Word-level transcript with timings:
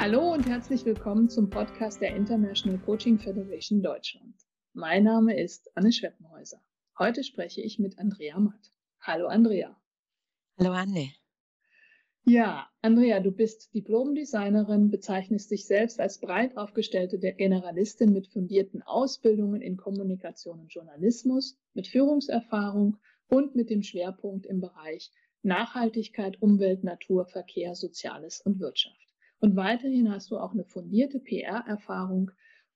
Hallo 0.00 0.32
und 0.32 0.48
herzlich 0.48 0.84
willkommen 0.84 1.28
zum 1.28 1.50
Podcast 1.50 2.00
der 2.00 2.14
International 2.14 2.78
Coaching 2.78 3.18
Federation 3.18 3.82
Deutschland. 3.82 4.36
Mein 4.72 5.02
Name 5.02 5.36
ist 5.36 5.72
Anne 5.74 5.90
Schweppenhäuser. 5.90 6.62
Heute 7.00 7.24
spreche 7.24 7.62
ich 7.62 7.80
mit 7.80 7.98
Andrea 7.98 8.38
Matt. 8.38 8.70
Hallo 9.00 9.26
Andrea. 9.26 9.76
Hallo 10.56 10.70
Anne. 10.70 11.10
Ja, 12.24 12.68
Andrea, 12.80 13.18
du 13.18 13.32
bist 13.32 13.74
Diplomdesignerin, 13.74 14.88
bezeichnest 14.88 15.50
dich 15.50 15.66
selbst 15.66 15.98
als 15.98 16.20
breit 16.20 16.56
aufgestellte 16.56 17.18
Generalistin 17.18 18.12
mit 18.12 18.28
fundierten 18.28 18.82
Ausbildungen 18.82 19.60
in 19.60 19.76
Kommunikation 19.76 20.60
und 20.60 20.72
Journalismus, 20.72 21.58
mit 21.74 21.88
Führungserfahrung 21.88 22.98
und 23.26 23.56
mit 23.56 23.68
dem 23.68 23.82
Schwerpunkt 23.82 24.46
im 24.46 24.60
Bereich 24.60 25.10
Nachhaltigkeit, 25.42 26.40
Umwelt, 26.40 26.84
Natur, 26.84 27.26
Verkehr, 27.26 27.74
Soziales 27.74 28.40
und 28.40 28.60
Wirtschaft. 28.60 29.07
Und 29.40 29.54
weiterhin 29.56 30.10
hast 30.10 30.30
du 30.30 30.38
auch 30.38 30.52
eine 30.52 30.64
fundierte 30.64 31.20
PR-Erfahrung 31.20 32.30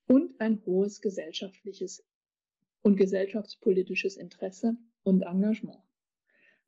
und 0.06 0.40
ein 0.40 0.62
hohes 0.64 1.00
gesellschaftliches 1.00 2.04
und 2.82 2.96
gesellschaftspolitisches 2.96 4.16
Interesse 4.16 4.76
und 5.02 5.22
Engagement. 5.22 5.82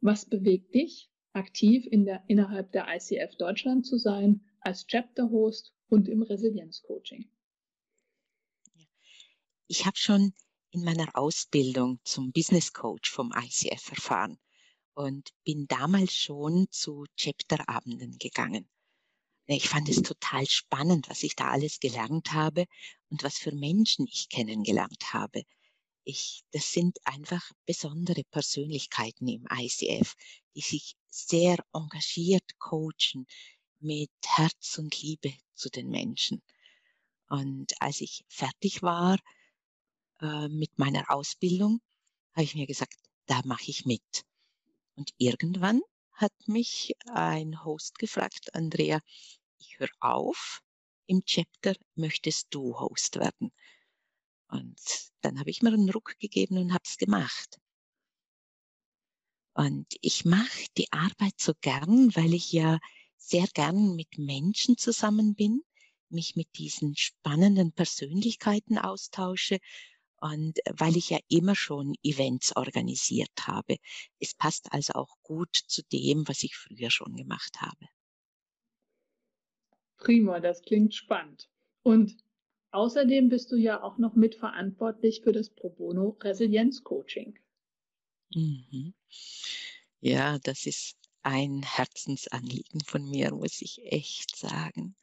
Was 0.01 0.25
bewegt 0.27 0.75
dich, 0.75 1.11
aktiv 1.33 1.87
in 1.87 2.05
der, 2.05 2.23
innerhalb 2.29 2.73
der 2.73 2.87
ICF 2.88 3.37
Deutschland 3.37 3.87
zu 3.87 3.99
sein, 3.99 4.41
als 4.61 4.87
Chapter-Host 4.87 5.75
und 5.88 6.09
im 6.09 6.23
Resilienz-Coaching? 6.23 7.29
Ich 9.66 9.87
habe 9.87 9.97
schon 9.97 10.33
in 10.71 10.85
meiner 10.85 11.09
Ausbildung 11.15 12.01
zum 12.05 12.33
Business 12.33 12.73
Coach 12.73 13.11
vom 13.11 13.33
ICF 13.33 13.90
erfahren 13.90 14.38
und 14.95 15.30
bin 15.45 15.66
damals 15.68 16.15
schon 16.15 16.66
zu 16.71 17.05
Chapterabenden 17.16 18.18
gegangen. 18.18 18.68
Ich 19.46 19.68
fand 19.68 19.88
es 19.90 20.02
total 20.02 20.46
spannend, 20.46 21.10
was 21.10 21.23
ich 21.23 21.37
da 21.37 21.50
alles 21.50 21.78
gelernt 21.78 22.32
habe 22.32 22.64
und 23.10 23.23
was 23.23 23.37
für 23.37 23.52
Menschen 23.52 24.06
ich 24.06 24.28
kennengelernt 24.30 25.12
habe. 25.12 25.42
Ich, 26.04 26.45
das 26.52 26.73
sind 26.73 26.98
einfach 27.04 27.50
besondere 27.66 28.24
Persönlichkeiten 28.24 29.28
im 29.28 29.46
ICF, 29.50 30.15
die 30.54 30.60
sich 30.62 30.96
sehr 31.09 31.59
engagiert 31.72 32.59
coachen 32.59 33.26
mit 33.80 34.10
Herz 34.24 34.78
und 34.78 35.00
Liebe 35.02 35.34
zu 35.54 35.68
den 35.68 35.88
Menschen. 35.88 36.42
Und 37.28 37.80
als 37.80 38.00
ich 38.00 38.24
fertig 38.28 38.82
war 38.82 39.18
äh, 40.20 40.48
mit 40.48 40.78
meiner 40.78 41.10
Ausbildung, 41.10 41.80
habe 42.32 42.45
ich 42.45 42.54
mir 42.54 42.66
gesagt, 42.66 42.96
da 43.26 43.42
mache 43.45 43.70
ich 43.70 43.84
mit. 43.84 44.24
Und 44.95 45.10
irgendwann 45.18 45.80
hat 46.15 46.32
mich 46.46 46.95
ein 47.07 47.65
Host 47.65 47.98
gefragt, 47.98 48.54
Andrea, 48.54 49.01
ich 49.59 49.79
höre 49.79 49.90
auf, 50.01 50.60
im 51.06 51.24
Chapter 51.24 51.74
möchtest 51.95 52.48
du 52.51 52.79
Host 52.79 53.16
werden. 53.16 53.52
Und 54.48 54.80
dann 55.21 55.38
habe 55.38 55.51
ich 55.51 55.62
mir 55.62 55.73
einen 55.73 55.90
Ruck 55.90 56.18
gegeben 56.18 56.59
und 56.59 56.73
habe 56.73 56.84
es 56.84 56.96
gemacht. 56.96 57.59
Und 59.54 59.87
ich 60.01 60.24
mache 60.24 60.66
die 60.76 60.90
Arbeit 60.93 61.34
so 61.38 61.52
gern, 61.60 62.15
weil 62.16 62.34
ich 62.34 62.52
ja 62.52 62.78
sehr 63.16 63.46
gern 63.54 63.95
mit 63.95 64.19
Menschen 64.19 64.76
zusammen 64.76 65.34
bin, 65.34 65.62
mich 66.09 66.37
mit 66.37 66.49
diesen 66.56 66.97
spannenden 66.97 67.72
Persönlichkeiten 67.72 68.78
austausche 68.78 69.59
und 70.25 70.59
weil 70.78 70.97
ich 70.97 71.11
ja 71.11 71.19
immer 71.28 71.55
schon 71.55 71.97
Events 72.03 72.56
organisiert 72.56 73.47
habe. 73.47 73.77
Es 74.21 74.33
passt 74.33 74.73
also 74.73 74.95
auch 74.95 75.19
gut 75.23 75.55
zu 75.55 75.83
dem, 75.93 76.27
was 76.27 76.43
ich 76.45 76.57
früher 76.57 76.91
schon 76.91 77.15
gemacht 77.15 77.61
habe. 77.61 77.91
Prima, 79.99 80.41
das 80.41 80.63
klingt 80.63 80.95
spannend. 80.95 81.51
Und 81.83 82.17
außerdem 82.71 83.29
bist 83.29 83.53
du 83.53 83.57
ja 83.57 83.83
auch 83.83 83.99
noch 83.99 84.15
mitverantwortlich 84.15 85.21
für 85.21 85.33
das 85.33 85.51
Pro 85.51 85.69
Bono 85.69 86.17
Resilienz 86.23 86.83
Coaching. 86.83 87.39
Mhm. 88.34 88.95
Ja, 90.01 90.39
das 90.39 90.65
ist 90.65 90.97
ein 91.23 91.63
Herzensanliegen 91.63 92.81
von 92.81 93.05
mir, 93.11 93.34
muss 93.34 93.61
ich 93.61 93.79
echt 93.84 94.34
sagen. 94.37 94.97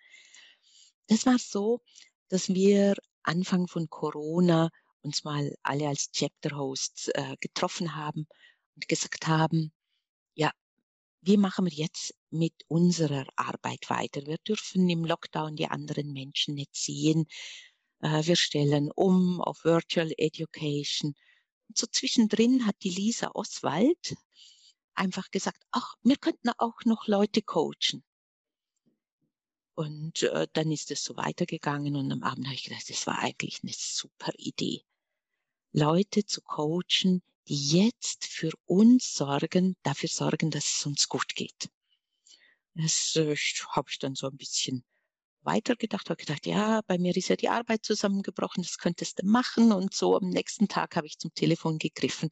Das 1.05 1.27
war 1.27 1.37
so, 1.37 1.81
dass 2.29 2.49
wir 2.49 2.95
Anfang 3.21 3.67
von 3.67 3.87
Corona 3.87 4.71
uns 5.03 5.23
mal 5.23 5.55
alle 5.63 5.87
als 5.87 6.11
Chapter 6.11 6.57
Hosts 6.57 7.09
äh, 7.09 7.35
getroffen 7.39 7.95
haben 7.95 8.27
und 8.75 8.87
gesagt 8.87 9.27
haben, 9.27 9.71
ja, 10.33 10.51
wie 11.21 11.37
machen 11.37 11.65
wir 11.65 11.73
jetzt 11.73 12.15
mit 12.29 12.53
unserer 12.67 13.25
Arbeit 13.35 13.89
weiter? 13.89 14.25
Wir 14.25 14.37
dürfen 14.39 14.89
im 14.89 15.05
Lockdown 15.05 15.55
die 15.55 15.67
anderen 15.67 16.13
Menschen 16.13 16.55
nicht 16.55 16.75
sehen. 16.75 17.27
Äh, 17.99 18.25
wir 18.25 18.35
stellen 18.35 18.91
um 18.91 19.41
auf 19.41 19.63
Virtual 19.63 20.11
Education. 20.17 21.13
Und 21.67 21.77
so 21.77 21.87
zwischendrin 21.87 22.65
hat 22.65 22.75
die 22.83 22.89
Lisa 22.89 23.31
Oswald 23.33 24.15
einfach 24.93 25.31
gesagt, 25.31 25.63
ach, 25.71 25.95
wir 26.03 26.17
könnten 26.17 26.49
auch 26.57 26.79
noch 26.85 27.07
Leute 27.07 27.41
coachen. 27.41 28.03
Und 29.75 30.23
äh, 30.23 30.47
dann 30.53 30.71
ist 30.71 30.91
es 30.91 31.03
so 31.03 31.15
weitergegangen 31.15 31.95
und 31.95 32.11
am 32.11 32.23
Abend 32.23 32.45
habe 32.45 32.55
ich 32.55 32.63
gedacht, 32.63 32.89
das 32.89 33.07
war 33.07 33.19
eigentlich 33.19 33.61
eine 33.63 33.71
super 33.73 34.31
Idee. 34.37 34.83
Leute 35.73 36.25
zu 36.25 36.41
coachen, 36.41 37.21
die 37.47 37.85
jetzt 37.85 38.25
für 38.25 38.51
uns 38.65 39.13
sorgen, 39.13 39.75
dafür 39.83 40.09
sorgen, 40.09 40.51
dass 40.51 40.77
es 40.77 40.85
uns 40.85 41.07
gut 41.07 41.35
geht. 41.35 41.69
Das 42.75 43.15
äh, 43.15 43.35
habe 43.69 43.89
ich 43.89 43.99
dann 43.99 44.15
so 44.15 44.27
ein 44.27 44.37
bisschen 44.37 44.83
weitergedacht, 45.43 46.09
habe 46.09 46.23
gedacht, 46.23 46.45
ja, 46.45 46.81
bei 46.87 46.97
mir 46.97 47.15
ist 47.15 47.29
ja 47.29 47.35
die 47.35 47.49
Arbeit 47.49 47.83
zusammengebrochen, 47.85 48.63
das 48.63 48.77
könntest 48.77 49.21
du 49.21 49.25
machen. 49.25 49.71
Und 49.71 49.93
so 49.93 50.15
am 50.15 50.29
nächsten 50.29 50.67
Tag 50.67 50.95
habe 50.95 51.07
ich 51.07 51.17
zum 51.17 51.33
Telefon 51.33 51.79
gegriffen 51.79 52.29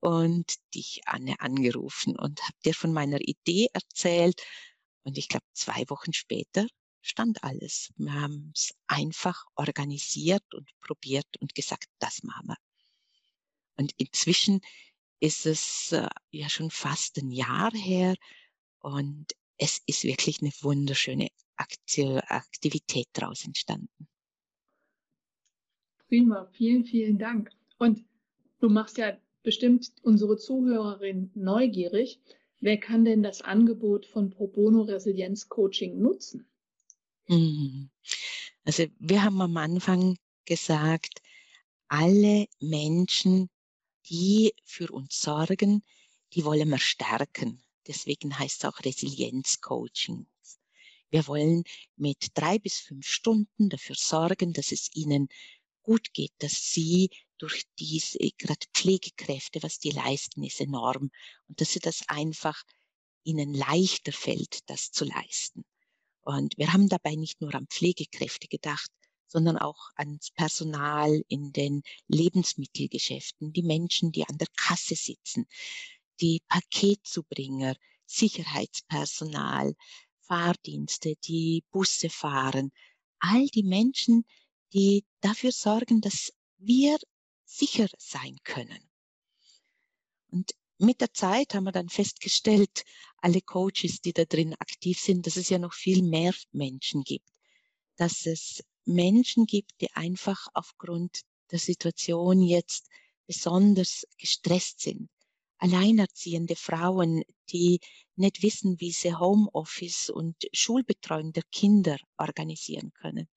und 0.00 0.54
dich, 0.74 1.02
Anne, 1.06 1.40
angerufen 1.40 2.16
und 2.16 2.42
habe 2.42 2.56
dir 2.64 2.74
von 2.74 2.92
meiner 2.92 3.20
Idee 3.20 3.68
erzählt. 3.72 4.42
Und 5.04 5.18
ich 5.18 5.28
glaube, 5.28 5.46
zwei 5.52 5.84
Wochen 5.88 6.12
später 6.12 6.66
stand 7.04 7.44
alles. 7.44 7.92
Wir 7.96 8.14
haben 8.14 8.50
es 8.54 8.74
einfach 8.86 9.44
organisiert 9.56 10.42
und 10.54 10.68
probiert 10.80 11.26
und 11.40 11.54
gesagt, 11.54 11.86
das 11.98 12.22
machen 12.22 12.48
wir. 12.48 12.56
Und 13.76 13.92
inzwischen 13.98 14.60
ist 15.20 15.46
es 15.46 15.92
äh, 15.92 16.08
ja 16.30 16.48
schon 16.48 16.70
fast 16.70 17.18
ein 17.18 17.30
Jahr 17.30 17.72
her 17.72 18.14
und 18.80 19.26
es 19.58 19.82
ist 19.86 20.04
wirklich 20.04 20.40
eine 20.40 20.50
wunderschöne 20.62 21.28
Aktivität 21.56 23.08
daraus 23.12 23.44
entstanden. 23.44 24.08
Prima, 26.08 26.46
vielen, 26.52 26.84
vielen 26.84 27.18
Dank. 27.18 27.50
Und 27.78 28.04
du 28.60 28.68
machst 28.68 28.98
ja 28.98 29.16
bestimmt 29.42 29.92
unsere 30.02 30.36
Zuhörerin 30.36 31.30
neugierig. 31.34 32.20
Wer 32.60 32.78
kann 32.78 33.04
denn 33.04 33.22
das 33.22 33.42
Angebot 33.42 34.06
von 34.06 34.30
Pro 34.30 34.46
Bono 34.46 34.82
Resilienz 34.82 35.48
Coaching 35.48 36.00
nutzen? 36.00 36.46
Mhm. 37.28 37.90
Also 38.64 38.86
wir 38.98 39.22
haben 39.22 39.40
am 39.40 39.56
Anfang 39.56 40.16
gesagt, 40.44 41.20
alle 41.88 42.46
Menschen, 42.60 43.50
die 44.06 44.52
für 44.64 44.90
uns 44.90 45.20
sorgen, 45.20 45.82
die 46.32 46.44
wollen 46.44 46.68
wir 46.68 46.78
stärken. 46.78 47.62
Deswegen 47.86 48.38
heißt 48.38 48.64
es 48.64 48.70
auch 48.70 48.80
Resilienz-Coaching. 48.84 50.26
Wir 51.10 51.26
wollen 51.26 51.64
mit 51.96 52.28
drei 52.34 52.58
bis 52.58 52.78
fünf 52.80 53.06
Stunden 53.06 53.68
dafür 53.68 53.94
sorgen, 53.96 54.52
dass 54.52 54.72
es 54.72 54.90
ihnen 54.94 55.28
gut 55.82 56.12
geht, 56.12 56.32
dass 56.38 56.72
sie 56.72 57.10
durch 57.38 57.64
diese, 57.78 58.18
gerade 58.18 58.66
Pflegekräfte, 58.72 59.62
was 59.62 59.78
die 59.78 59.90
leisten, 59.90 60.42
ist 60.42 60.60
enorm. 60.60 61.10
Und 61.48 61.60
dass 61.60 61.72
sie 61.72 61.78
das 61.78 62.02
einfach 62.08 62.62
ihnen 63.22 63.54
leichter 63.54 64.12
fällt, 64.12 64.68
das 64.68 64.90
zu 64.90 65.04
leisten. 65.04 65.64
Und 66.24 66.56
wir 66.56 66.72
haben 66.72 66.88
dabei 66.88 67.14
nicht 67.14 67.40
nur 67.40 67.54
an 67.54 67.66
Pflegekräfte 67.66 68.48
gedacht, 68.48 68.90
sondern 69.26 69.58
auch 69.58 69.90
ans 69.96 70.30
Personal 70.30 71.22
in 71.28 71.52
den 71.52 71.82
Lebensmittelgeschäften, 72.08 73.52
die 73.52 73.62
Menschen, 73.62 74.10
die 74.12 74.26
an 74.26 74.38
der 74.38 74.48
Kasse 74.56 74.94
sitzen, 74.94 75.46
die 76.20 76.40
Paketzubringer, 76.48 77.76
Sicherheitspersonal, 78.06 79.74
Fahrdienste, 80.20 81.16
die 81.24 81.64
Busse 81.70 82.08
fahren, 82.08 82.72
all 83.18 83.46
die 83.48 83.62
Menschen, 83.62 84.24
die 84.72 85.04
dafür 85.20 85.52
sorgen, 85.52 86.00
dass 86.00 86.32
wir 86.58 86.96
sicher 87.44 87.88
sein 87.98 88.38
können. 88.44 88.88
Und 90.28 90.52
mit 90.78 91.00
der 91.00 91.12
Zeit 91.12 91.54
haben 91.54 91.64
wir 91.64 91.72
dann 91.72 91.88
festgestellt, 91.88 92.84
alle 93.18 93.40
Coaches, 93.40 94.00
die 94.00 94.12
da 94.12 94.24
drin 94.24 94.54
aktiv 94.58 95.00
sind, 95.00 95.26
dass 95.26 95.36
es 95.36 95.48
ja 95.48 95.58
noch 95.58 95.72
viel 95.74 96.02
mehr 96.02 96.34
Menschen 96.52 97.02
gibt, 97.04 97.28
dass 97.96 98.26
es 98.26 98.62
Menschen 98.84 99.46
gibt, 99.46 99.72
die 99.80 99.92
einfach 99.92 100.48
aufgrund 100.54 101.22
der 101.50 101.58
Situation 101.58 102.42
jetzt 102.42 102.88
besonders 103.26 104.06
gestresst 104.18 104.80
sind. 104.80 105.08
alleinerziehende 105.58 106.56
Frauen, 106.56 107.22
die 107.50 107.80
nicht 108.16 108.42
wissen, 108.42 108.80
wie 108.80 108.92
sie 108.92 109.14
Homeoffice 109.14 110.10
und 110.10 110.36
Schulbetreuung 110.52 111.32
der 111.32 111.44
Kinder 111.50 111.96
organisieren 112.18 112.92
können. 112.92 113.28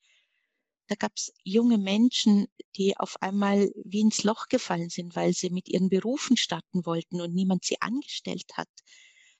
Da 0.87 0.95
gab 0.95 1.11
es 1.15 1.33
junge 1.43 1.77
Menschen, 1.77 2.47
die 2.77 2.97
auf 2.97 3.21
einmal 3.21 3.71
wie 3.83 3.99
ins 3.99 4.23
Loch 4.23 4.47
gefallen 4.47 4.89
sind, 4.89 5.15
weil 5.15 5.33
sie 5.33 5.49
mit 5.49 5.67
ihren 5.67 5.89
Berufen 5.89 6.37
starten 6.37 6.85
wollten 6.85 7.19
und 7.19 7.33
niemand 7.33 7.65
sie 7.65 7.81
angestellt 7.81 8.53
hat. 8.55 8.69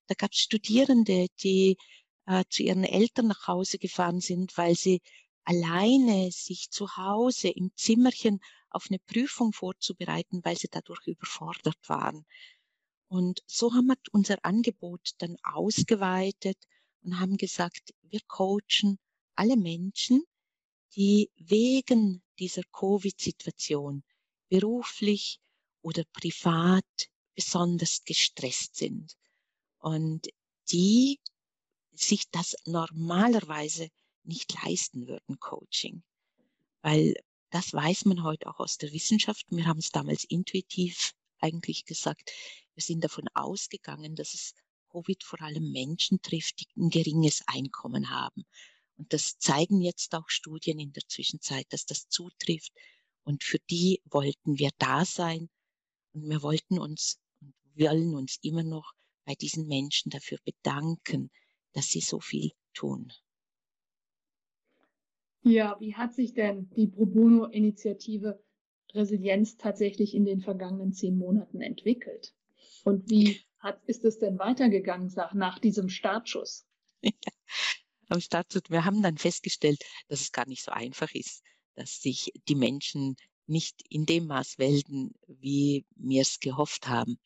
Da 0.08 0.16
gab 0.16 0.34
es 0.34 0.40
Studierende, 0.40 1.28
die 1.42 1.78
äh, 2.26 2.44
zu 2.50 2.64
ihren 2.64 2.84
Eltern 2.84 3.28
nach 3.28 3.48
Hause 3.48 3.78
gefahren 3.78 4.20
sind, 4.20 4.58
weil 4.58 4.76
sie 4.76 5.02
alleine 5.46 6.30
sich 6.32 6.70
zu 6.70 6.98
Hause 6.98 7.48
im 7.50 7.72
Zimmerchen 7.76 8.42
auf 8.70 8.88
eine 8.90 9.00
Prüfung 9.00 9.54
vorzubereiten, 9.54 10.42
weil 10.44 10.58
sie 10.58 10.68
dadurch 10.70 11.08
überfordert 11.08 11.78
waren. 11.88 12.26
Und 13.08 13.42
so 13.48 13.74
haben 13.74 13.88
wir 13.88 13.96
unser 14.12 14.38
Angebot 14.44 15.12
dann 15.20 15.38
ausgeweitet 15.44 16.58
und 17.04 17.20
haben 17.22 17.38
gesagt, 17.38 17.94
wir 18.02 18.20
coachen 18.28 19.00
alle 19.36 19.56
Menschen, 19.56 20.24
die 20.96 21.30
wegen 21.36 22.24
dieser 22.40 22.64
Covid-Situation 22.64 24.04
beruflich 24.50 25.40
oder 25.82 26.04
privat 26.14 26.86
besonders 27.36 28.04
gestresst 28.04 28.76
sind 28.76 29.16
und 29.80 30.28
die 30.72 31.20
sich 31.94 32.30
das 32.32 32.56
normalerweise 32.66 33.90
nicht 34.24 34.54
leisten 34.64 35.08
würden, 35.08 35.40
Coaching. 35.40 36.04
Weil 36.82 37.16
das 37.50 37.74
weiß 37.74 38.06
man 38.06 38.24
heute 38.24 38.48
auch 38.48 38.60
aus 38.60 38.78
der 38.78 38.92
Wissenschaft. 38.92 39.46
Wir 39.50 39.66
haben 39.66 39.80
es 39.80 39.92
damals 39.92 40.26
intuitiv 40.26 41.14
eigentlich 41.40 41.86
gesagt. 41.86 42.32
Wir 42.76 42.84
sind 42.84 43.04
davon 43.04 43.28
ausgegangen, 43.34 44.16
dass 44.16 44.34
es 44.34 44.54
Covid 44.92 45.24
vor 45.24 45.42
allem 45.42 45.72
Menschen 45.72 46.22
trifft, 46.22 46.60
die 46.60 46.68
ein 46.76 46.90
geringes 46.90 47.44
Einkommen 47.48 48.10
haben. 48.10 48.46
Und 48.98 49.14
das 49.14 49.38
zeigen 49.38 49.82
jetzt 49.82 50.14
auch 50.16 50.28
Studien 50.28 50.80
in 50.80 50.92
der 50.92 51.04
Zwischenzeit, 51.08 51.66
dass 51.70 51.86
das 51.86 52.08
zutrifft. 52.10 52.72
Und 53.24 53.44
für 53.44 53.60
die 53.70 54.02
wollten 54.06 54.58
wir 54.58 54.72
da 54.78 55.06
sein. 55.06 55.50
Und 56.14 56.30
wir 56.30 56.42
wollten 56.42 56.80
uns 56.80 57.20
und 57.42 57.54
wollen 57.76 58.16
uns 58.16 58.40
immer 58.42 58.64
noch 58.64 58.94
bei 59.26 59.36
diesen 59.36 59.68
Menschen 59.68 60.10
dafür 60.10 60.40
bedanken, 60.46 61.30
dass 61.74 61.88
sie 61.88 62.02
so 62.02 62.20
viel 62.20 62.52
tun. 62.74 63.12
Ja, 65.44 65.78
wie 65.80 65.96
hat 65.96 66.14
sich 66.14 66.34
denn 66.34 66.70
die 66.76 66.88
Pro 66.88 67.06
Bono-Initiative 67.06 68.44
Resilienz 68.94 69.58
tatsächlich 69.58 70.16
in 70.16 70.26
den 70.26 70.42
vergangenen 70.42 70.94
zehn 70.94 71.18
Monaten 71.18 71.62
entwickelt? 71.62 72.34
Und 72.84 73.10
wie 73.10 73.42
hat, 73.60 73.82
ist 73.86 74.06
es 74.06 74.18
denn 74.20 74.40
weitergegangen 74.40 75.12
nach, 75.16 75.34
nach 75.34 75.60
diesem 75.60 75.90
Startschuss? 75.90 76.66
Ja, 77.02 77.12
am 78.10 78.22
Startschuss, 78.22 78.64
wir 78.70 78.86
haben 78.86 79.02
dann 79.02 79.18
festgestellt, 79.18 79.84
dass 80.08 80.22
es 80.22 80.32
gar 80.32 80.48
nicht 80.48 80.64
so 80.64 80.72
einfach 80.72 81.12
ist, 81.14 81.44
dass 81.76 82.02
sich 82.02 82.32
die 82.48 82.56
Menschen 82.56 83.16
nicht 83.48 83.82
in 83.90 84.06
dem 84.06 84.28
Maß 84.28 84.58
melden, 84.58 85.14
wie 85.28 85.86
wir 85.96 86.22
es 86.22 86.40
gehofft 86.40 86.88
haben. 86.88 87.20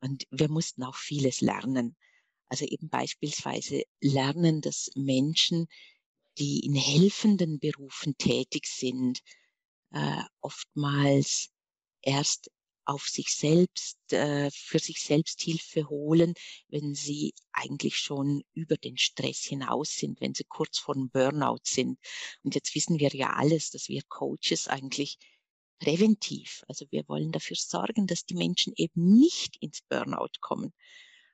Und 0.00 0.26
wir 0.30 0.48
mussten 0.48 0.82
auch 0.82 0.96
vieles 0.96 1.40
lernen. 1.40 1.96
Also 2.48 2.64
eben 2.64 2.88
beispielsweise 2.88 3.82
lernen, 4.00 4.60
dass 4.60 4.90
Menschen, 4.94 5.66
die 6.38 6.60
in 6.60 6.74
helfenden 6.74 7.58
Berufen 7.58 8.16
tätig 8.16 8.66
sind, 8.66 9.20
äh, 9.92 10.22
oftmals 10.40 11.50
erst 12.02 12.50
auf 12.90 13.08
sich 13.08 13.28
selbst, 13.28 13.98
äh, 14.12 14.50
für 14.50 14.80
sich 14.80 15.00
selbst 15.00 15.40
Hilfe 15.42 15.88
holen, 15.88 16.34
wenn 16.68 16.94
sie 16.94 17.34
eigentlich 17.52 17.96
schon 17.96 18.42
über 18.52 18.76
den 18.76 18.98
Stress 18.98 19.44
hinaus 19.44 19.90
sind, 19.90 20.20
wenn 20.20 20.34
sie 20.34 20.44
kurz 20.44 20.78
vor 20.78 20.94
dem 20.94 21.08
Burnout 21.08 21.60
sind. 21.62 21.98
Und 22.42 22.56
jetzt 22.56 22.74
wissen 22.74 22.98
wir 22.98 23.10
ja 23.10 23.34
alles, 23.34 23.70
dass 23.70 23.88
wir 23.88 24.02
Coaches 24.08 24.66
eigentlich 24.66 25.18
präventiv, 25.78 26.64
also 26.68 26.84
wir 26.90 27.08
wollen 27.08 27.32
dafür 27.32 27.56
sorgen, 27.56 28.06
dass 28.06 28.26
die 28.26 28.34
Menschen 28.34 28.72
eben 28.76 29.18
nicht 29.18 29.56
ins 29.60 29.80
Burnout 29.82 30.40
kommen. 30.40 30.72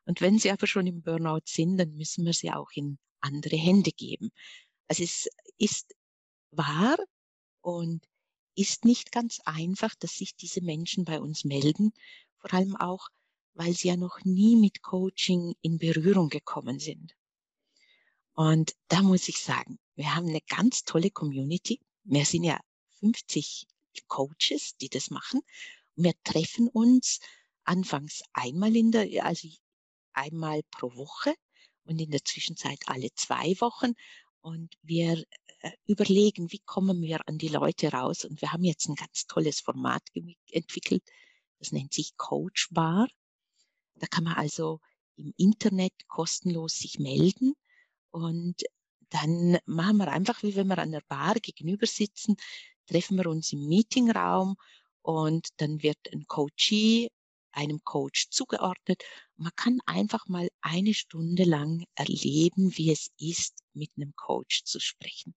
Und 0.05 0.21
wenn 0.21 0.39
sie 0.39 0.51
aber 0.51 0.67
schon 0.67 0.87
im 0.87 1.03
Burnout 1.03 1.47
sind, 1.47 1.79
dann 1.79 1.97
müssen 1.97 2.25
wir 2.27 2.35
sie 2.35 2.53
auch 2.53 2.71
in 2.75 2.99
andere 3.21 3.57
Hände 3.57 3.91
geben. 3.93 4.31
Also 4.89 5.03
es 5.03 5.29
ist 5.59 5.95
wahr 6.51 6.97
und 7.63 8.07
ist 8.57 8.85
nicht 8.85 9.13
ganz 9.13 9.41
einfach, 9.45 9.95
dass 9.95 10.15
sich 10.15 10.35
diese 10.35 10.63
Menschen 10.63 11.05
bei 11.05 11.21
uns 11.21 11.45
melden, 11.45 11.93
vor 12.39 12.55
allem 12.55 12.77
auch, 12.77 13.09
weil 13.55 13.73
sie 13.75 13.89
ja 13.89 13.97
noch 13.97 14.25
nie 14.25 14.57
mit 14.57 14.83
Coaching 14.83 15.55
in 15.63 15.79
Berührung 15.79 16.29
gekommen 16.29 16.79
sind. 16.79 17.15
Und 18.35 18.75
da 18.89 19.03
muss 19.03 19.29
ich 19.29 19.39
sagen, 19.39 19.79
wir 19.95 20.15
haben 20.15 20.29
eine 20.29 20.43
ganz 20.43 20.85
tolle 20.85 21.11
Community. 21.11 21.81
Wir 22.05 22.25
sind 22.27 22.45
ja 22.45 22.61
50 23.01 23.67
Coaches, 24.09 24.77
die 24.81 24.89
das 24.89 25.11
machen. 25.11 25.41
Wir 25.95 26.13
treffen 26.23 26.69
uns 26.69 27.21
anfangs 27.65 28.23
einmal 28.35 28.77
in 28.77 28.91
der, 28.91 29.25
also 29.25 29.49
einmal 30.13 30.63
pro 30.71 30.95
Woche 30.95 31.35
und 31.85 31.99
in 31.99 32.11
der 32.11 32.25
Zwischenzeit 32.25 32.81
alle 32.87 33.09
zwei 33.15 33.55
Wochen. 33.61 33.95
Und 34.47 34.79
wir 34.83 35.25
äh, 35.59 35.73
überlegen, 35.87 36.53
wie 36.53 36.61
kommen 36.61 37.03
wir 37.03 37.29
an 37.29 37.37
die 37.37 37.49
Leute 37.49 37.89
raus. 37.89 38.25
Und 38.25 38.41
wir 38.41 38.53
haben 38.53 38.63
jetzt 38.63 38.89
ein 38.89 38.95
ganz 38.95 39.27
tolles 39.27 39.59
Format 39.59 40.03
entwickelt. 40.53 41.03
Das 41.59 41.73
nennt 41.73 41.93
sich 41.93 42.17
Coach 42.17 42.69
Bar. 42.71 43.09
Da 43.97 44.07
kann 44.07 44.23
man 44.23 44.35
also 44.35 44.79
im 45.17 45.35
Internet 45.37 45.95
kostenlos 46.07 46.75
sich 46.75 47.01
melden 47.01 47.55
und 48.13 48.63
dann 49.09 49.59
machen 49.65 49.97
wir 49.97 50.13
einfach, 50.13 50.45
wie 50.45 50.55
wenn 50.55 50.69
wir 50.69 50.79
an 50.79 50.93
der 50.93 51.03
Bar 51.09 51.35
gegenüber 51.35 51.87
sitzen, 51.87 52.37
treffen 52.87 53.17
wir 53.17 53.27
uns 53.27 53.53
im 53.53 53.67
Meetingraum 53.67 54.55
und 55.03 55.49
dann 55.57 55.83
wird 55.83 55.99
ein 56.13 56.25
Coachee 56.29 57.09
einem 57.57 57.83
Coach 57.85 58.29
zugeordnet. 58.31 59.03
Man 59.37 59.53
kann 59.57 59.81
einfach 59.87 60.29
mal 60.29 60.49
eine 60.61 60.95
Stunde 60.95 61.45
lang 61.45 61.85
erleben, 61.95 62.77
wie 62.77 62.93
es 62.93 63.11
ist, 63.19 63.65
mit 63.73 63.91
einem 63.97 64.15
Coach 64.15 64.65
zu 64.65 64.79
sprechen. 64.79 65.35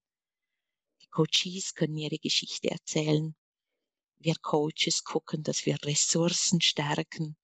Die 1.02 1.08
Coaches 1.08 1.74
können 1.74 1.96
ihre 1.96 2.18
Geschichte 2.18 2.70
erzählen. 2.70 3.34
Wir 4.18 4.34
Coaches 4.42 5.02
gucken, 5.02 5.42
dass 5.42 5.64
wir 5.64 5.78
Ressourcen 5.82 6.60
stärken. 6.60 7.36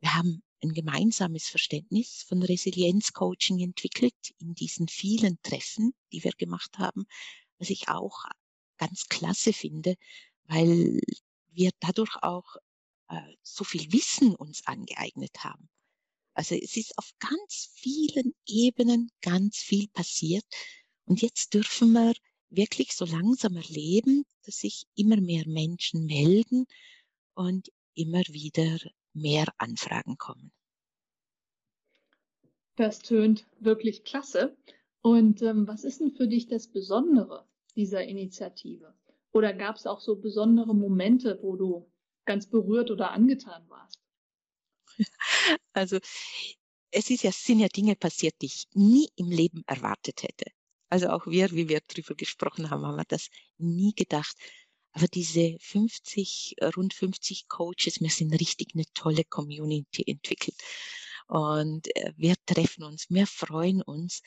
Wir 0.00 0.14
haben 0.14 0.42
ein 0.62 0.74
gemeinsames 0.74 1.48
Verständnis 1.48 2.24
von 2.24 2.42
Resilienzcoaching 2.42 3.60
entwickelt 3.60 4.34
in 4.38 4.54
diesen 4.54 4.88
vielen 4.88 5.40
Treffen, 5.42 5.94
die 6.12 6.24
wir 6.24 6.32
gemacht 6.32 6.78
haben, 6.78 7.06
was 7.58 7.70
ich 7.70 7.88
auch 7.88 8.24
ganz 8.76 9.06
klasse 9.08 9.52
finde, 9.52 9.94
weil 10.44 11.00
wir 11.52 11.70
dadurch 11.80 12.16
auch 12.22 12.56
äh, 13.10 13.36
so 13.42 13.64
viel 13.64 13.92
Wissen 13.92 14.34
uns 14.34 14.66
angeeignet 14.66 15.44
haben. 15.44 15.68
Also 16.34 16.54
es 16.54 16.76
ist 16.76 16.96
auf 16.96 17.10
ganz 17.18 17.70
vielen 17.74 18.34
Ebenen 18.46 19.10
ganz 19.20 19.58
viel 19.58 19.88
passiert. 19.88 20.44
Und 21.04 21.20
jetzt 21.20 21.52
dürfen 21.54 21.92
wir 21.92 22.14
wirklich 22.50 22.94
so 22.94 23.04
langsam 23.04 23.56
erleben, 23.56 24.24
dass 24.44 24.56
sich 24.56 24.86
immer 24.94 25.20
mehr 25.20 25.46
Menschen 25.46 26.06
melden 26.06 26.66
und 27.34 27.70
immer 27.94 28.22
wieder 28.28 28.78
mehr 29.12 29.46
Anfragen 29.58 30.16
kommen. 30.16 30.52
Das 32.76 33.00
tönt 33.00 33.46
wirklich 33.58 34.04
klasse. 34.04 34.56
Und 35.02 35.42
ähm, 35.42 35.66
was 35.66 35.84
ist 35.84 36.00
denn 36.00 36.12
für 36.12 36.28
dich 36.28 36.46
das 36.46 36.68
Besondere 36.68 37.46
dieser 37.74 38.04
Initiative? 38.04 38.94
Oder 39.32 39.52
gab 39.52 39.76
es 39.76 39.86
auch 39.86 40.00
so 40.00 40.16
besondere 40.16 40.74
Momente, 40.74 41.38
wo 41.42 41.56
du 41.56 41.90
ganz 42.30 42.46
berührt 42.46 42.92
oder 42.92 43.10
angetan 43.10 43.68
warst? 43.68 43.98
Also 45.72 45.98
es 46.92 47.10
ist 47.10 47.24
ja, 47.24 47.32
sind 47.32 47.58
ja 47.58 47.66
Dinge 47.68 47.96
passiert, 47.96 48.34
die 48.40 48.46
ich 48.46 48.68
nie 48.72 49.08
im 49.16 49.30
Leben 49.30 49.64
erwartet 49.66 50.22
hätte. 50.22 50.46
Also 50.88 51.08
auch 51.08 51.26
wir, 51.26 51.50
wie 51.50 51.68
wir 51.68 51.80
darüber 51.88 52.14
gesprochen 52.14 52.70
haben, 52.70 52.86
haben 52.86 52.96
wir 52.96 53.04
das 53.04 53.30
nie 53.58 53.94
gedacht. 53.94 54.36
Aber 54.92 55.08
diese 55.08 55.56
50, 55.60 56.56
rund 56.76 56.94
50 56.94 57.48
Coaches, 57.48 58.00
wir 58.00 58.10
sind 58.10 58.32
richtig 58.32 58.74
eine 58.74 58.86
tolle 58.94 59.24
Community 59.24 60.04
entwickelt. 60.06 60.60
Und 61.26 61.88
äh, 61.96 62.12
wir 62.16 62.36
treffen 62.46 62.84
uns, 62.84 63.06
wir 63.08 63.26
freuen 63.26 63.82
uns 63.82 64.22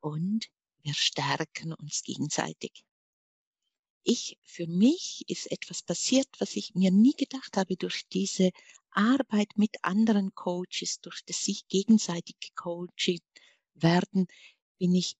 und 0.00 0.48
wir 0.82 0.94
stärken 0.94 1.72
uns 1.72 2.02
gegenseitig 2.02 2.84
ich, 4.08 4.38
für 4.42 4.66
mich 4.66 5.22
ist 5.28 5.52
etwas 5.52 5.82
passiert, 5.82 6.28
was 6.38 6.56
ich 6.56 6.74
mir 6.74 6.90
nie 6.90 7.12
gedacht 7.12 7.58
habe 7.58 7.76
durch 7.76 8.08
diese 8.08 8.52
Arbeit 8.90 9.50
mit 9.56 9.76
anderen 9.82 10.34
Coaches, 10.34 11.00
durch 11.02 11.22
das 11.26 11.44
sich 11.44 11.68
gegenseitig 11.68 12.36
gecoacht 12.40 13.22
werden, 13.74 14.26
bin 14.78 14.94
ich 14.94 15.16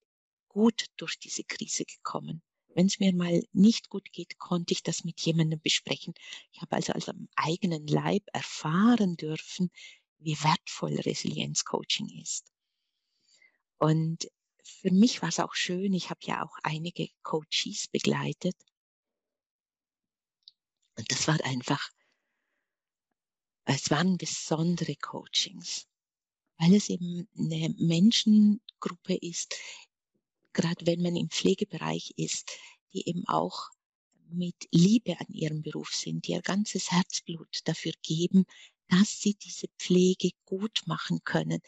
gut 0.48 0.86
durch 0.96 1.18
diese 1.18 1.44
Krise 1.44 1.84
gekommen. 1.84 2.42
Wenn 2.68 2.86
es 2.86 2.98
mir 2.98 3.14
mal 3.14 3.42
nicht 3.52 3.90
gut 3.90 4.10
geht, 4.10 4.38
konnte 4.38 4.72
ich 4.72 4.82
das 4.82 5.04
mit 5.04 5.20
jemandem 5.20 5.60
besprechen. 5.60 6.14
Ich 6.52 6.62
habe 6.62 6.76
also, 6.76 6.94
also 6.94 7.12
am 7.12 7.28
eigenen 7.36 7.86
Leib 7.86 8.22
erfahren 8.32 9.18
dürfen, 9.18 9.70
wie 10.18 10.42
wertvoll 10.42 10.98
Resilienzcoaching 10.98 12.08
ist. 12.22 12.50
Und 13.76 14.28
für 14.62 14.90
mich 14.92 15.20
war 15.20 15.28
es 15.28 15.40
auch 15.40 15.54
schön, 15.54 15.92
ich 15.92 16.08
habe 16.08 16.20
ja 16.22 16.42
auch 16.42 16.56
einige 16.62 17.08
Coaches 17.22 17.88
begleitet. 17.88 18.56
Und 20.98 21.12
das 21.12 21.28
war 21.28 21.40
einfach, 21.44 21.90
es 23.66 23.88
waren 23.90 24.18
besondere 24.18 24.96
Coachings, 24.96 25.86
weil 26.58 26.74
es 26.74 26.88
eben 26.88 27.28
eine 27.38 27.72
Menschengruppe 27.78 29.14
ist, 29.14 29.54
gerade 30.52 30.84
wenn 30.86 31.00
man 31.00 31.14
im 31.14 31.30
Pflegebereich 31.30 32.14
ist, 32.16 32.50
die 32.92 33.08
eben 33.08 33.28
auch 33.28 33.70
mit 34.30 34.56
Liebe 34.72 35.18
an 35.20 35.28
ihrem 35.28 35.62
Beruf 35.62 35.94
sind, 35.94 36.26
die 36.26 36.32
ihr 36.32 36.42
ganzes 36.42 36.90
Herzblut 36.90 37.60
dafür 37.64 37.92
geben, 38.02 38.44
dass 38.88 39.20
sie 39.20 39.34
diese 39.34 39.68
Pflege 39.78 40.30
gut 40.46 40.82
machen 40.86 41.20
können, 41.22 41.60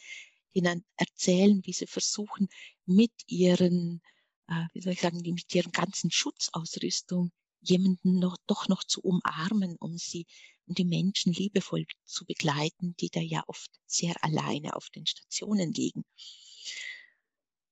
die 0.54 0.60
dann 0.60 0.84
erzählen, 0.96 1.64
wie 1.64 1.72
sie 1.72 1.86
versuchen, 1.86 2.48
mit 2.84 3.12
ihren, 3.28 4.02
äh, 4.48 4.66
wie 4.72 4.80
soll 4.80 4.94
ich 4.94 5.00
sagen, 5.00 5.20
mit 5.22 5.54
ihren 5.54 5.70
ganzen 5.70 6.10
Schutzausrüstung 6.10 7.30
jemanden 7.60 8.18
noch, 8.18 8.36
doch 8.46 8.68
noch 8.68 8.84
zu 8.84 9.00
umarmen, 9.00 9.76
um 9.76 9.98
sie, 9.98 10.26
um 10.66 10.74
die 10.74 10.84
Menschen 10.84 11.32
liebevoll 11.32 11.86
zu 12.04 12.24
begleiten, 12.24 12.94
die 12.96 13.10
da 13.10 13.20
ja 13.20 13.42
oft 13.46 13.70
sehr 13.86 14.14
alleine 14.24 14.76
auf 14.76 14.90
den 14.90 15.06
Stationen 15.06 15.72
liegen. 15.72 16.04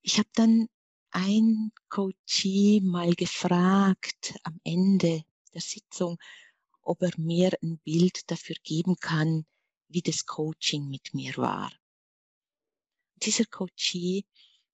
Ich 0.02 0.18
habe 0.18 0.28
dann 0.34 0.68
ein 1.10 1.72
Coachie 1.88 2.80
mal 2.80 3.14
gefragt 3.14 4.34
am 4.42 4.60
Ende 4.64 5.24
der 5.54 5.60
Sitzung, 5.60 6.18
ob 6.82 7.02
er 7.02 7.12
mir 7.16 7.52
ein 7.62 7.78
Bild 7.78 8.30
dafür 8.30 8.56
geben 8.62 8.96
kann, 8.96 9.46
wie 9.88 10.02
das 10.02 10.26
Coaching 10.26 10.88
mit 10.88 11.14
mir 11.14 11.36
war. 11.36 11.72
Dieser 13.16 13.44
Coachie 13.46 14.24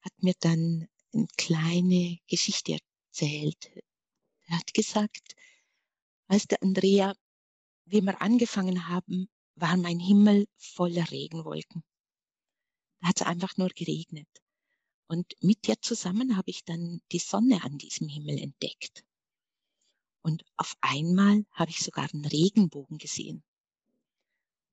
hat 0.00 0.12
mir 0.18 0.34
dann 0.40 0.88
eine 1.12 1.26
kleine 1.36 2.18
Geschichte 2.28 2.78
erzählt. 3.08 3.70
Er 4.46 4.58
hat 4.58 4.74
gesagt, 4.74 5.36
weißt 6.28 6.52
du, 6.52 6.62
Andrea, 6.62 7.14
wie 7.86 8.02
wir 8.02 8.20
angefangen 8.20 8.88
haben, 8.88 9.28
war 9.56 9.76
mein 9.76 9.98
Himmel 9.98 10.46
voller 10.56 11.10
Regenwolken. 11.10 11.82
Da 13.00 13.08
hat 13.08 13.20
es 13.20 13.26
einfach 13.26 13.56
nur 13.56 13.68
geregnet. 13.68 14.28
Und 15.06 15.34
mit 15.40 15.66
dir 15.66 15.80
zusammen 15.80 16.36
habe 16.36 16.50
ich 16.50 16.64
dann 16.64 17.00
die 17.12 17.18
Sonne 17.18 17.62
an 17.62 17.78
diesem 17.78 18.08
Himmel 18.08 18.38
entdeckt. 18.38 19.04
Und 20.22 20.44
auf 20.56 20.74
einmal 20.80 21.44
habe 21.52 21.70
ich 21.70 21.80
sogar 21.80 22.08
einen 22.12 22.24
Regenbogen 22.24 22.98
gesehen. 22.98 23.44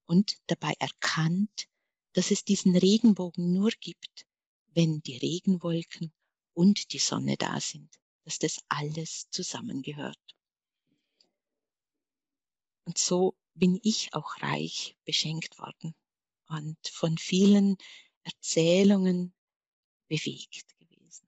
Und 0.05 0.37
dabei 0.47 0.73
erkannt, 0.79 1.67
dass 2.13 2.31
es 2.31 2.43
diesen 2.43 2.75
Regenbogen 2.75 3.53
nur 3.53 3.71
gibt, 3.71 4.25
wenn 4.73 5.01
die 5.01 5.17
Regenwolken 5.17 6.13
und 6.53 6.93
die 6.93 6.99
Sonne 6.99 7.35
da 7.37 7.59
sind, 7.59 8.00
dass 8.23 8.39
das 8.39 8.63
alles 8.69 9.29
zusammengehört. 9.29 10.19
Und 12.85 12.97
so 12.97 13.35
bin 13.53 13.79
ich 13.83 14.13
auch 14.13 14.41
reich 14.41 14.97
beschenkt 15.05 15.59
worden 15.59 15.95
und 16.47 16.77
von 16.87 17.17
vielen 17.17 17.77
Erzählungen 18.23 19.33
bewegt 20.07 20.77
gewesen. 20.77 21.27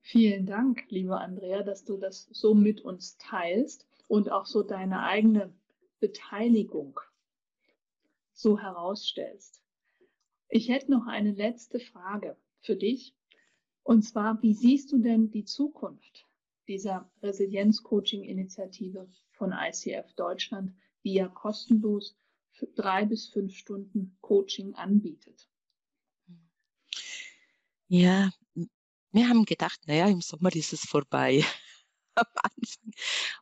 Vielen 0.00 0.46
Dank, 0.46 0.84
liebe 0.88 1.18
Andrea, 1.18 1.62
dass 1.62 1.84
du 1.84 1.96
das 1.96 2.28
so 2.32 2.54
mit 2.54 2.80
uns 2.82 3.16
teilst 3.18 3.86
und 4.08 4.30
auch 4.30 4.46
so 4.46 4.62
deine 4.62 5.04
eigene 5.04 5.54
Beteiligung 6.00 6.98
so 8.32 8.58
herausstellst. 8.58 9.62
Ich 10.48 10.68
hätte 10.68 10.90
noch 10.90 11.06
eine 11.06 11.32
letzte 11.32 11.80
Frage 11.80 12.36
für 12.60 12.76
dich. 12.76 13.14
Und 13.82 14.02
zwar, 14.02 14.40
wie 14.42 14.54
siehst 14.54 14.92
du 14.92 14.98
denn 14.98 15.30
die 15.30 15.44
Zukunft 15.44 16.26
dieser 16.68 17.10
Resilienz-Coaching-Initiative 17.22 19.10
von 19.32 19.52
ICF 19.52 20.12
Deutschland, 20.14 20.72
die 21.04 21.14
ja 21.14 21.28
kostenlos 21.28 22.16
drei 22.76 23.04
bis 23.04 23.28
fünf 23.28 23.56
Stunden 23.56 24.16
Coaching 24.20 24.74
anbietet. 24.74 25.48
Ja, 27.88 28.30
wir 29.10 29.28
haben 29.28 29.44
gedacht, 29.44 29.80
naja, 29.86 30.08
im 30.08 30.20
Sommer 30.20 30.54
ist 30.54 30.72
es 30.72 30.80
vorbei. 30.82 31.44
Am 32.14 32.26
Anfang. 32.36 32.92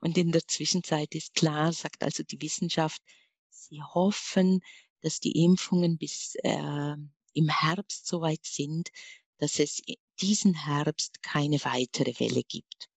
Und 0.00 0.18
in 0.18 0.32
der 0.32 0.46
Zwischenzeit 0.46 1.14
ist 1.14 1.34
klar, 1.34 1.72
sagt 1.72 2.02
also 2.02 2.22
die 2.22 2.40
Wissenschaft, 2.40 3.02
sie 3.48 3.82
hoffen, 3.82 4.60
dass 5.00 5.20
die 5.20 5.44
Impfungen 5.44 5.98
bis 5.98 6.34
äh, 6.42 6.96
im 7.32 7.48
Herbst 7.48 8.06
soweit 8.06 8.44
sind, 8.44 8.90
dass 9.38 9.58
es 9.58 9.80
diesen 10.20 10.54
Herbst 10.54 11.22
keine 11.22 11.62
weitere 11.64 12.18
Welle 12.20 12.42
gibt. 12.42 12.88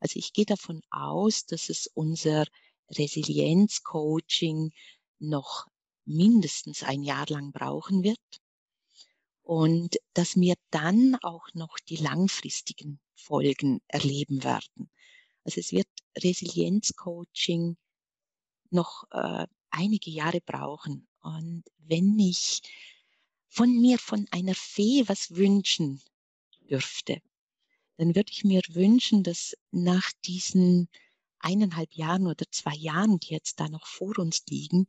Also 0.00 0.18
ich 0.18 0.32
gehe 0.32 0.46
davon 0.46 0.82
aus, 0.90 1.46
dass 1.46 1.68
es 1.68 1.88
unser 1.94 2.46
Resilienz-Coaching 2.90 4.72
noch 5.18 5.66
mindestens 6.04 6.82
ein 6.82 7.02
Jahr 7.02 7.26
lang 7.28 7.52
brauchen 7.52 8.02
wird 8.02 8.20
und 9.42 9.96
dass 10.14 10.36
wir 10.36 10.54
dann 10.70 11.16
auch 11.22 11.48
noch 11.54 11.78
die 11.78 11.96
langfristigen 11.96 13.00
Folgen 13.14 13.80
erleben 13.88 14.44
werden. 14.44 14.90
Also 15.44 15.60
es 15.60 15.72
wird 15.72 15.88
Resilienzcoaching 16.16 17.76
noch 18.70 19.04
äh, 19.10 19.46
einige 19.70 20.10
Jahre 20.10 20.40
brauchen. 20.40 21.08
Und 21.20 21.64
wenn 21.78 22.18
ich 22.18 22.60
von 23.48 23.80
mir, 23.80 23.98
von 23.98 24.26
einer 24.30 24.54
Fee 24.54 25.04
was 25.06 25.34
wünschen 25.34 26.02
dürfte, 26.70 27.20
dann 27.96 28.14
würde 28.14 28.30
ich 28.30 28.44
mir 28.44 28.62
wünschen, 28.68 29.22
dass 29.22 29.54
nach 29.70 30.12
diesen 30.24 30.88
eineinhalb 31.40 31.94
Jahren 31.94 32.26
oder 32.26 32.46
zwei 32.50 32.74
Jahren, 32.74 33.18
die 33.18 33.32
jetzt 33.32 33.60
da 33.60 33.68
noch 33.68 33.86
vor 33.86 34.18
uns 34.18 34.44
liegen, 34.48 34.86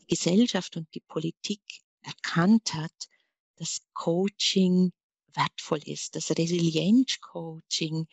die 0.00 0.06
Gesellschaft 0.06 0.76
und 0.76 0.92
die 0.94 1.00
Politik 1.00 1.60
erkannt 2.02 2.74
hat, 2.74 3.08
dass 3.56 3.80
Coaching 3.94 4.92
wertvoll 5.34 5.80
ist, 5.84 6.16
dass 6.16 6.30
Resilienz-Coaching 6.30 8.06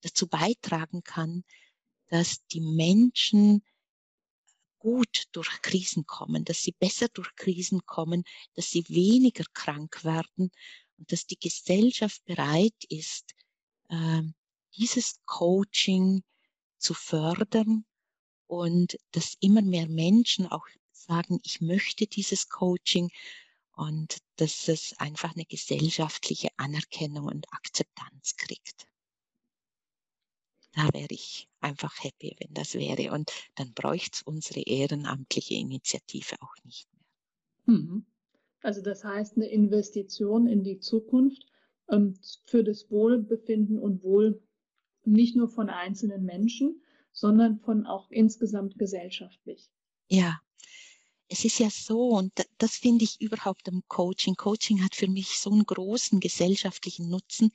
dazu 0.00 0.28
beitragen 0.28 1.02
kann, 1.02 1.44
dass 2.08 2.46
die 2.46 2.60
Menschen 2.60 3.62
gut 4.78 5.24
durch 5.32 5.60
Krisen 5.62 6.06
kommen, 6.06 6.44
dass 6.44 6.62
sie 6.62 6.72
besser 6.72 7.08
durch 7.08 7.34
Krisen 7.34 7.84
kommen, 7.84 8.24
dass 8.54 8.70
sie 8.70 8.84
weniger 8.88 9.44
krank 9.52 10.04
werden 10.04 10.50
und 10.98 11.12
dass 11.12 11.26
die 11.26 11.38
Gesellschaft 11.38 12.24
bereit 12.24 12.84
ist, 12.88 13.34
ähm, 13.90 14.34
dieses 14.76 15.20
Coaching 15.24 16.22
zu 16.78 16.94
fördern 16.94 17.84
und 18.46 18.98
dass 19.12 19.36
immer 19.40 19.62
mehr 19.62 19.88
Menschen 19.88 20.46
auch 20.46 20.66
sagen, 20.92 21.40
ich 21.42 21.60
möchte 21.60 22.06
dieses 22.06 22.48
Coaching 22.48 23.10
und 23.72 24.18
dass 24.36 24.68
es 24.68 24.98
einfach 24.98 25.34
eine 25.34 25.44
gesellschaftliche 25.44 26.48
Anerkennung 26.56 27.26
und 27.26 27.52
Akzeptanz 27.52 28.36
kriegt. 28.36 28.86
Da 30.72 30.92
wäre 30.92 31.12
ich 31.12 31.48
einfach 31.60 31.92
happy, 32.02 32.36
wenn 32.38 32.54
das 32.54 32.74
wäre. 32.74 33.12
Und 33.12 33.32
dann 33.54 33.72
bräuchte 33.74 34.10
es 34.14 34.22
unsere 34.22 34.60
ehrenamtliche 34.60 35.54
Initiative 35.54 36.40
auch 36.40 36.54
nicht 36.64 36.88
mehr. 36.92 37.76
Mhm. 37.76 38.06
Also 38.62 38.82
das 38.82 39.04
heißt 39.04 39.36
eine 39.36 39.46
Investition 39.46 40.46
in 40.46 40.62
die 40.62 40.78
Zukunft 40.78 41.46
ähm, 41.90 42.18
für 42.44 42.64
das 42.64 42.90
Wohlbefinden 42.90 43.78
und 43.78 44.02
Wohl 44.02 44.42
nicht 45.04 45.36
nur 45.36 45.48
von 45.48 45.70
einzelnen 45.70 46.24
Menschen, 46.24 46.82
sondern 47.12 47.58
von 47.60 47.86
auch 47.86 48.10
insgesamt 48.10 48.78
gesellschaftlich. 48.78 49.70
Ja, 50.08 50.38
es 51.28 51.44
ist 51.44 51.58
ja 51.58 51.68
so, 51.70 52.08
und 52.08 52.32
das 52.56 52.76
finde 52.76 53.04
ich 53.04 53.20
überhaupt 53.20 53.68
am 53.68 53.82
Coaching. 53.88 54.34
Coaching 54.34 54.82
hat 54.82 54.94
für 54.94 55.08
mich 55.08 55.38
so 55.38 55.50
einen 55.50 55.64
großen 55.64 56.20
gesellschaftlichen 56.20 57.10
Nutzen, 57.10 57.50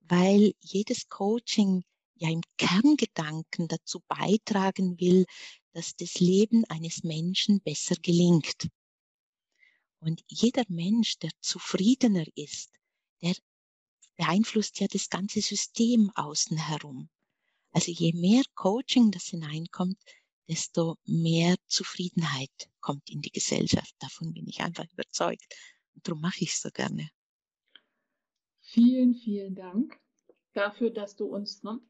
weil 0.00 0.52
jedes 0.60 1.08
Coaching 1.08 1.82
ja 2.14 2.30
im 2.30 2.42
Kerngedanken 2.56 3.68
dazu 3.68 4.00
beitragen 4.08 5.00
will, 5.00 5.26
dass 5.72 5.94
das 5.96 6.20
Leben 6.20 6.64
eines 6.66 7.02
Menschen 7.02 7.60
besser 7.60 7.96
gelingt. 8.00 8.68
Und 10.00 10.22
jeder 10.28 10.64
Mensch, 10.68 11.18
der 11.18 11.30
zufriedener 11.40 12.24
ist, 12.34 12.72
der 13.22 13.34
beeinflusst 14.16 14.80
ja 14.80 14.86
das 14.88 15.08
ganze 15.08 15.40
System 15.40 16.10
außen 16.14 16.56
herum. 16.56 17.08
Also 17.72 17.92
je 17.92 18.12
mehr 18.12 18.42
Coaching 18.54 19.10
das 19.10 19.26
hineinkommt, 19.26 19.98
desto 20.48 20.96
mehr 21.04 21.56
Zufriedenheit 21.66 22.70
kommt 22.80 23.10
in 23.10 23.20
die 23.20 23.30
Gesellschaft. 23.30 23.94
Davon 23.98 24.32
bin 24.32 24.48
ich 24.48 24.60
einfach 24.60 24.90
überzeugt. 24.92 25.46
Und 25.94 26.06
darum 26.06 26.20
mache 26.20 26.42
ich 26.42 26.52
es 26.52 26.62
so 26.62 26.70
gerne. 26.70 27.10
Vielen, 28.60 29.14
vielen 29.14 29.54
Dank 29.54 29.98
dafür, 30.52 30.90
dass 30.90 31.16
du 31.16 31.26
uns 31.26 31.62
ne, 31.62 31.80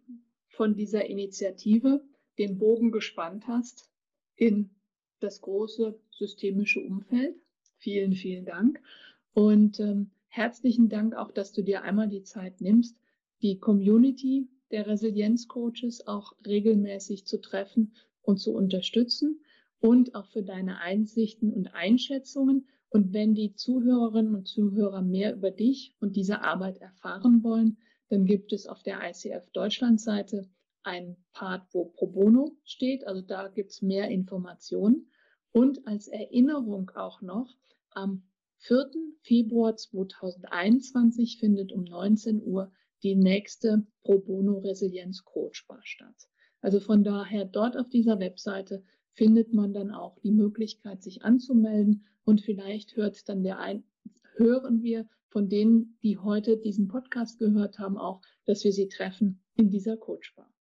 von 0.49 0.75
dieser 0.75 1.07
Initiative 1.07 2.05
den 2.39 2.59
Bogen 2.59 2.93
gespannt 2.93 3.47
hast 3.47 3.91
in 4.35 4.71
das 5.21 5.41
große 5.41 6.01
systemische 6.11 6.81
Umfeld. 6.81 7.37
Vielen, 7.79 8.13
vielen 8.13 8.45
Dank. 8.45 8.81
Und 9.35 9.79
ähm, 9.81 10.11
herzlichen 10.29 10.89
Dank 10.89 11.15
auch, 11.15 11.31
dass 11.31 11.53
du 11.53 11.63
dir 11.63 11.83
einmal 11.83 12.09
die 12.09 12.23
Zeit 12.25 12.61
nimmst, 12.61 12.97
die 13.41 13.59
Community 13.59 14.49
der 14.71 14.87
Resilienzcoaches 14.87 16.07
auch 16.07 16.35
regelmäßig 16.47 17.25
zu 17.25 17.41
treffen 17.41 17.93
und 18.23 18.39
zu 18.39 18.53
unterstützen 18.53 19.41
und 19.81 20.15
auch 20.15 20.27
für 20.27 20.43
deine 20.43 20.81
Einsichten 20.81 21.53
und 21.53 21.75
Einschätzungen. 21.75 22.67
Und 22.91 23.13
wenn 23.13 23.35
die 23.35 23.55
Zuhörerinnen 23.55 24.35
und 24.35 24.49
Zuhörer 24.49 25.03
mehr 25.03 25.35
über 25.35 25.51
dich 25.51 25.95
und 26.01 26.17
diese 26.17 26.43
Arbeit 26.43 26.79
erfahren 26.79 27.45
wollen, 27.45 27.79
dann 28.09 28.25
gibt 28.25 28.53
es 28.53 28.67
auf 28.67 28.83
der 28.83 29.01
ICF 29.09 29.51
Deutschland 29.53 30.01
Seite 30.01 30.49
einen 30.83 31.17
Part, 31.33 31.67
wo 31.73 31.85
Pro 31.85 32.07
Bono 32.07 32.57
steht. 32.65 33.07
Also 33.07 33.21
da 33.21 33.49
gibt 33.49 33.71
es 33.71 33.83
mehr 33.83 34.09
Informationen. 34.09 35.11
Und 35.53 35.87
als 35.87 36.09
Erinnerung 36.09 36.91
auch 36.95 37.23
noch, 37.23 37.57
am 37.91 38.23
4. 38.59 38.91
Februar 39.23 39.77
2021 39.77 41.39
findet 41.39 41.73
um 41.73 41.85
19 41.85 42.43
Uhr 42.43 42.73
die 43.03 43.15
nächste 43.15 43.87
Pro 44.03 44.19
Bono 44.19 44.59
Resilienz 44.59 45.25
Coach 45.25 45.67
Bar 45.67 45.81
statt. 45.85 46.29
Also 46.61 46.81
von 46.81 47.05
daher 47.05 47.45
dort 47.45 47.77
auf 47.77 47.89
dieser 47.89 48.19
Webseite 48.19 48.83
findet 49.13 49.55
man 49.55 49.73
dann 49.73 49.91
auch 49.91 50.19
die 50.21 50.33
Möglichkeit, 50.33 51.03
sich 51.03 51.23
anzumelden 51.23 52.05
und 52.25 52.41
vielleicht 52.41 52.97
hört 52.97 53.29
dann 53.29 53.43
der 53.43 53.59
ein, 53.59 53.85
hören 54.35 54.83
wir 54.83 55.09
von 55.29 55.49
denen, 55.49 55.99
die 56.03 56.19
heute 56.19 56.57
diesen 56.57 56.89
Podcast 56.89 57.39
gehört 57.39 57.79
haben, 57.79 57.97
auch, 57.97 58.23
dass 58.45 58.65
wir 58.65 58.73
sie 58.73 58.89
treffen 58.89 59.43
in 59.57 59.71
dieser 59.71 59.97
Coach 59.97 60.35
Bar. 60.35 60.53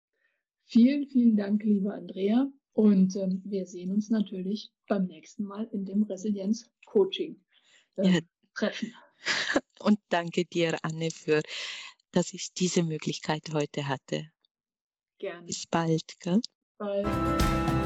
Vielen, 0.64 1.06
vielen 1.06 1.36
Dank, 1.36 1.62
liebe 1.64 1.92
Andrea. 1.92 2.50
Und 2.76 3.16
ähm, 3.16 3.40
wir 3.46 3.66
sehen 3.66 3.90
uns 3.90 4.10
natürlich 4.10 4.70
beim 4.86 5.06
nächsten 5.06 5.44
Mal 5.44 5.66
in 5.72 5.86
dem 5.86 6.02
Resilienz-Coaching 6.02 7.40
äh, 7.96 8.20
ja. 8.60 8.70
Und 9.80 9.98
danke 10.10 10.44
dir, 10.44 10.76
Anne, 10.82 11.10
für 11.10 11.40
dass 12.12 12.34
ich 12.34 12.52
diese 12.52 12.82
Möglichkeit 12.82 13.42
heute 13.52 13.88
hatte. 13.88 14.30
Gerne. 15.18 15.46
Bis 15.46 15.66
bald. 15.66 16.18
Gell? 16.20 16.40
Bald. 16.76 17.82